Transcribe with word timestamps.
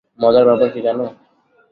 মজার 0.19 0.43
ব্যাপার 0.47 0.69
কী 0.73 0.79
জানো? 0.87 1.05